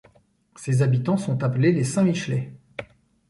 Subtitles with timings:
[0.55, 2.51] Ses habitants sont appelés les Saint-Michelais.